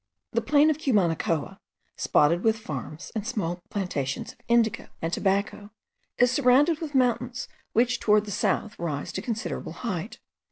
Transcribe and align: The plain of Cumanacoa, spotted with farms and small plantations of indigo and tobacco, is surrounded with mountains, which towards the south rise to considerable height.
The 0.31 0.41
plain 0.41 0.71
of 0.71 0.79
Cumanacoa, 0.79 1.59
spotted 1.95 2.43
with 2.43 2.57
farms 2.57 3.11
and 3.13 3.27
small 3.27 3.61
plantations 3.69 4.31
of 4.33 4.39
indigo 4.47 4.87
and 4.99 5.13
tobacco, 5.13 5.69
is 6.17 6.31
surrounded 6.31 6.81
with 6.81 6.95
mountains, 6.95 7.47
which 7.73 7.99
towards 7.99 8.25
the 8.25 8.31
south 8.31 8.79
rise 8.79 9.11
to 9.11 9.21
considerable 9.21 9.73
height. 9.73 10.17